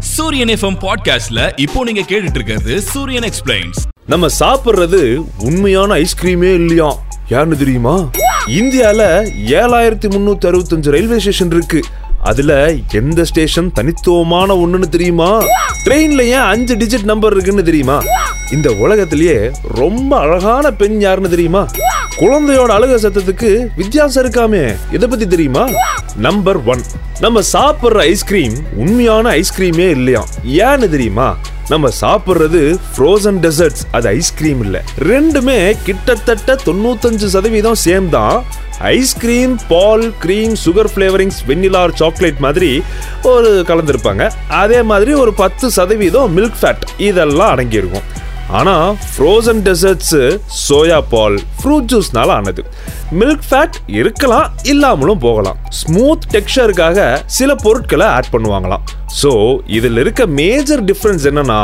[0.00, 6.96] சூரியன் எஃப்எம் பாட்காஸ்ட்ல இப்போ நீங்க கேட்டுட்டு இருக்கிறது சூரியன் எக்ஸ்பிளைன்ஸ் நம்ம சாப்பிடுறது உண்மையான ஐஸ்கிரீமே இல்லையா?
[7.28, 8.10] யாருன்னு தெரியுமா?
[8.46, 9.00] இந்தியால
[9.34, 11.82] ஏழாயிரத்தி முன்னூத்தி அறுபத்தஞ்சு ரயில்வே ஸ்டேஷன் இருக்கு.
[12.30, 12.52] அதுல
[12.92, 15.28] எந்த ஸ்டேஷன் தனித்துவமான ஒண்ணுன்னு தெரியுமா?
[15.84, 17.96] ட்ரெயின்ல ஏன் அஞ்சு டிஜிட் நம்பர் இருக்குன்னு தெரியுமா?
[18.52, 19.36] இந்த உலகத்திலேயே
[19.74, 21.62] ரொம்ப அழகான பெண் யாருன்னு தெரியுமா?
[22.18, 24.64] குழந்தையோட அழக சத்தத்துக்கு வித்தியாசம் இருக்காமே.
[24.92, 25.64] இதை பத்தி தெரியுமா?
[26.16, 26.82] நம்பர் ஒன்
[27.20, 31.28] நம்ம சாப்பிடுற ஐஸ்கிரீம் உண்மையான ஐஸ்கிரீமே இல்லையா ஏன்னு தெரியுமா?
[31.70, 32.60] நம்ம சாப்பிட்றது
[32.92, 34.80] ஃப்ரோசன் டெசர்ட்ஸ் அது ஐஸ்கிரீம் இல்லை.
[35.10, 38.36] ரெண்டுமே கிட்டத்தட்ட தொண்ணூத்தஞ்சு சதவீதம் சேம் தான்.
[38.92, 42.70] ஐஸ்கிரீம் பால் cream sugar flavourings vanilla chocolate மாதிரி
[43.32, 44.30] ஒரு கலந்துருப்பாங்க.
[44.62, 48.06] அதே மாதிரி ஒரு பத்து சதவீதம் மில்க் ஃபேட் இதெல்லாம் அடங்கியிருக்கும்.
[48.56, 48.74] ஆனா
[49.08, 50.14] ஃப்ரோசன் டெசர்ட்ஸ்
[50.66, 52.62] சோயா பால் ஃப்ரூட் ஜூஸ்னால ஆனது.
[53.20, 55.58] மில்க் ஃபேட் இருக்கலாம் இல்லாமலும் போகலாம்.
[55.80, 57.04] ஸ்மூத் டெக்ஸ்டருக்காக
[57.38, 58.84] சில பொருட்களை ஆட் பண்ணுவாங்களாம்.
[59.20, 59.30] ஸோ
[59.66, 61.60] இதில் இருக்க மேஜர் டிஃப்ரென்ஸ் என்னன்னா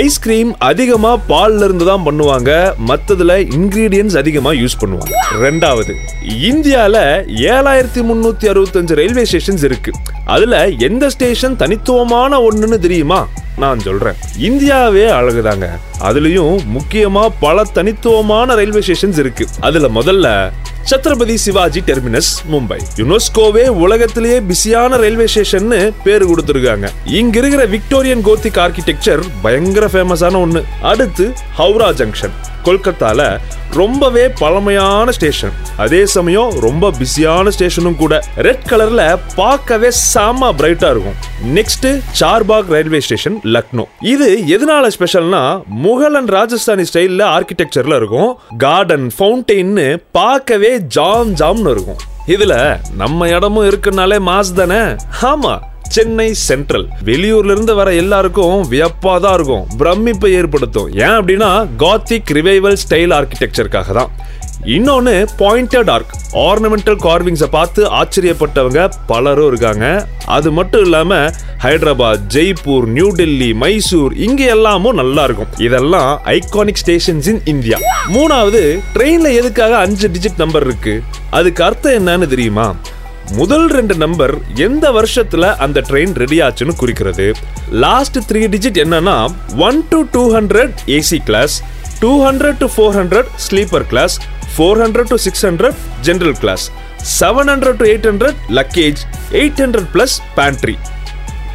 [0.00, 2.50] ஐஸ்கிரீம் அதிகமாக பால்ல இருந்து தான் பண்ணுவாங்க.
[2.90, 5.12] மற்றதுல இன்க்ரீடியன்ஸ் அதிகமாக யூஸ் பண்ணுவாங்க.
[5.46, 5.94] ரெண்டாவது
[6.50, 7.02] இந்தியாவில்
[7.54, 9.92] ஏழாயிரத்தி முந்நூற்றி அறுபத்தஞ்சு ரயில்வே ஸ்டேஷன்ஸ் இருக்கு.
[10.34, 13.20] அதில் எந்த ஸ்டேஷன் தனித்துவமான ஒன்றுன்னு தெரியுமா?
[13.62, 14.16] நான் சொல்கிறேன்
[14.48, 15.66] இந்தியாவே அழகுதாங்க.
[16.08, 20.26] அதுலேயும் முக்கியமாக பல தனித்துவமான ரயில்வே ஸ்டேஷன்ஸ் இருக்குது அதில் முதல்ல
[20.90, 22.78] சத்ரபதி சிவாஜி டெர்மினஸ் மும்பை.
[23.00, 25.70] யுனெஸ்கோவே உலகத்திலேயே பிஸியான ரயில்வே ஸ்டேஷன்
[26.04, 26.88] பேர் கொடுத்துருக்காங்க.
[27.20, 30.62] இங்க இருக்கிற விக்டோரியன் கோத்திக் ஆர்கிடெக்சர் பயங்கர ஃபேமஸான ஒன்று
[30.92, 31.26] அடுத்து
[31.58, 32.36] ஹவுரா ஜங்ஷன்
[32.68, 33.20] கொல்கத்தால
[33.78, 38.14] ரொம்பவே பழமையான ஸ்டேஷன் அதே சமயம் ரொம்ப பிஸியான ஸ்டேஷனும் கூட.
[38.46, 39.02] ரெட் கலர்ல
[39.40, 41.18] பார்க்கவே செம பிரைட்டா இருக்கும்.
[41.56, 41.88] Next
[42.20, 45.42] Charbagh railway station Lucknow இது எதனால ஸ்பெஷல்னா
[45.84, 48.32] முகல் அண்ட் ராஜஸ்தானி ஸ்டைல்ல ஆர்கிடெக்சர்ல இருக்கும்.
[48.64, 52.02] கார்டன் ஃபவுண்டெயின்னு பார்க்கவே ஜாம் ஜாம்னு இருக்கும்.
[52.34, 52.54] இதுல
[53.02, 54.82] நம்ம இடமும் இருக்குனாலே மாஸ் தானே?
[55.32, 55.54] ஆமா
[55.88, 56.88] சென்னை சென்ட்ரல்.
[57.04, 59.66] வெளியூர்ல இருந்து வர எல்லாருக்கும் வியப்பா தான் இருக்கும்.
[59.78, 60.92] பிரமிப்பை ஏற்படுத்தும்.
[60.92, 64.10] ஏன் அப்படின்னா காத்திக் ரிவைவல் ஸ்டைல் ஆர்கிடெக்சருக்காக தான்.
[64.64, 70.06] இன்னொன்று பாயிண்டட் ஆர்க் ஆர்னமெண்டல் கார்விங்ஸை பார்த்து ஆச்சரியப்பட்டவங்க பலரும் இருக்காங்க.
[70.24, 71.30] அது மட்டும் இல்லாம
[71.62, 75.46] ஹைதராபாத் ஜெய்ப்பூர் நியூ டெல்லி மைசூர் இங்க எல்லாமும் நல்லா இருக்கும்.
[75.56, 77.78] இதெல்லாம் ஐகானிக் ஸ்டேஷன்ஸ் இன் இந்தியா
[78.12, 81.02] மூணாவது ட்ரெயின்ல எதுக்காக அஞ்சு டிஜிட் நம்பர் இருக்கு?
[81.30, 82.74] அதுக்கு அர்த்தம் என்னன்னு தெரியுமா?
[83.34, 87.26] முதல் ரெண்டு நம்பர் எந்த வருஷத்துல அந்த ட்ரெயின் ரெடி ஆச்சுன்னு குறிக்கிறது?
[87.70, 89.16] லாஸ்ட் த்ரீ டிஜிட் என்னன்னா
[89.58, 91.54] one to two hundred AC class
[92.00, 94.16] two hundred to four hundred sleeper class
[94.56, 96.66] four hundred to six hundred general class
[97.18, 99.00] seven hundred to eight hundred luggage
[99.32, 100.76] eight hundred plus pantry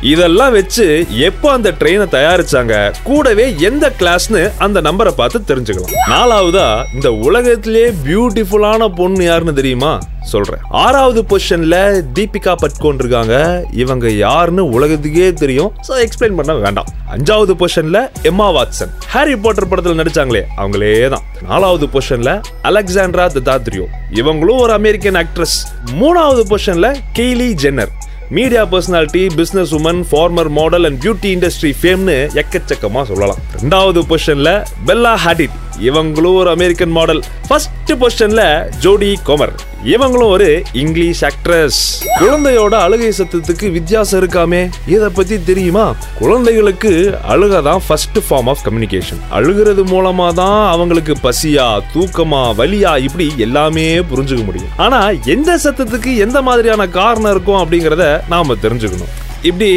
[0.10, 0.86] இதெல்லாம் வச்சு
[1.28, 2.76] எப்போ அந்த ட்ரெயினை தயாரிச்சாங்க?
[3.04, 5.94] கூடவே எந்த கிளாஸ்னு அந்த நம்பரை பார்த்து தெரிஞ்சுக்கலாம்.
[6.14, 9.92] நாலாவதா இந்த உலகத்திலே பியூட்டிஃபுல்லான பொண்ணு யாருன்னு தெரியுமா?
[10.32, 10.64] சொல்றேன்.
[10.84, 11.76] ஆறாவது பொசிஷன்ல
[12.18, 13.36] தீபிகா பட்கோன் இருக்காங்க.
[13.84, 15.72] இவங்க யாருன்னு உலகத்துக்கே தெரியும்.
[15.88, 16.90] ஸோ எக்ஸ்பிளைன் பண்ண வேண்டாம்.
[17.16, 22.34] அஞ்சாவது பொசிஷன்ல எம்மா வாட்சன் ஹாரி போட்டர் படத்துல நடிச்சாங்களே அவங்களே தான் நாலாவது பொசிஷன்ல
[22.70, 23.88] அலெக்சாண்ட்ரா ததாத்ரியோ
[24.22, 25.58] இவங்களும் ஒரு அமெரிக்கன் ஆக்ட்ரஸ்
[26.02, 26.90] மூணாவது பொசிஷன்ல
[27.20, 27.94] Kylie Jenner
[28.38, 33.40] media personality business woman former model and beauty industry ஃபேம்னு எக்கச்சக்கமாக சொல்லலாம்.
[33.62, 34.54] ரெண்டாவது கொஷனில்
[34.88, 35.56] பெல்லா ஹாடிட்
[35.88, 38.44] இவங்களும் ஒரு அமெரிக்கன் மாடல் ஃபர்ஸ்ட் பொசிஷன்ல
[38.84, 41.80] ஜோடி கோமர் இவங்களும் ஒரு இங்கிலீஷ் ஆக்ட்ரஸ்
[42.20, 44.70] குழந்தையோட அழுகை சத்தத்துக்கு வித்தியாசம் இருக்காமே.
[44.88, 45.96] இதை பத்தி தெரியுமா?
[46.20, 46.92] குழந்தைகளுக்கு
[47.30, 54.00] அழுக தான் ஃபர்ஸ்ட் ஃபார்ம் ஆஃப் கம்யூனிகேஷன் அழுகிறது மூலமா தான் அவங்களுக்கு பசியா தூக்கமா வலியா இப்படி எல்லாமே
[54.00, 54.70] புரிஞ்சுக்க முடியும்.
[54.78, 59.12] ஆனா எந்த சத்தத்துக்கு எந்த மாதிரியான காரணம் இருக்கும் அப்படிங்கறத நாம தெரிஞ்சுக்கணும்.
[59.42, 59.72] இப்படி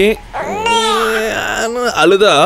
[2.02, 2.36] அழுதா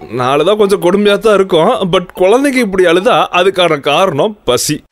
[0.00, 4.84] நாலுதான் கொஞ்சம் கொடுமையாக தான் இருக்கும் பட் குழந்தைக்கு இப்படி அழுதா அதுக்கான காரணம் பசி.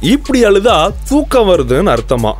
[0.00, 2.32] இப்படி அழுதா தூக்கம் வருதுன்னு அர்த்தமா?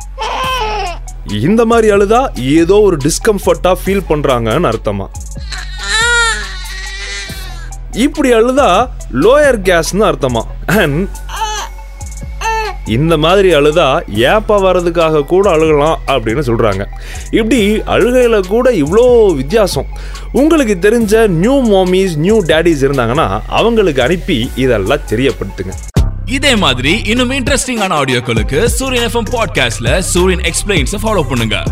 [1.29, 5.07] இந்த மாதிரி அழுதா ஏதோ ஒரு டிஸ்கம்ஃபர்ட்டாக ஃபீல் பண்ணுறாங்கன்னு அர்த்தமா?
[7.91, 10.41] இப்படி அழுதா லோயர் கேஸ்னு அர்த்தமா?
[10.67, 11.09] அண்ட்
[12.87, 16.85] இந்த மாதிரி அழுதா ஏப்பா வர்றதுக்காக கூட அழுகலாம் அப்படின்னு சொல்கிறாங்க
[17.31, 19.85] இப்படி அழுகையில் கூட இவ்வளோ வித்தியாசம்.
[20.31, 25.71] உங்களுக்கு தெரிஞ்ச நியூ மாமிஸ் நியூ டேடிஸ் இருந்தாங்கன்னா அவங்களுக்கு அனுப்பி இதெல்லாம் தெரியப்படுத்துங்க.
[26.25, 31.63] இதே மாதிரி இன்னும் இன்ட்ரெஸ்டிங்கான ஆடியோக்களுக்கு சூரியன் எஃப்எம் பாட்காஸ்ட்ல சூரியன் எக்ஸ்பிளைன்ஸை ஃபாலோ பண்ணுங்க.